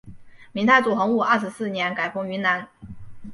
[0.51, 2.67] 明太祖洪武二十四年改封云南。